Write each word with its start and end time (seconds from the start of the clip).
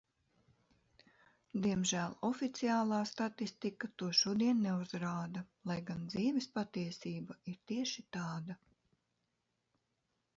Diemžēl 1.65 2.15
oficiālā 2.29 3.01
statistika 3.09 3.89
to 4.01 4.09
šodien 4.21 4.63
neuzrāda, 4.69 5.43
lai 5.73 5.77
gan 5.91 6.01
dzīves 6.15 6.49
patiesība 6.59 7.37
ir 7.53 7.59
tieši 7.73 8.05
tāda. 8.19 8.57